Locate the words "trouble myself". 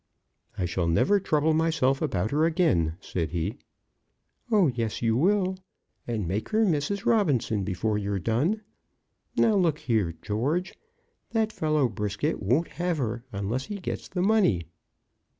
1.19-2.01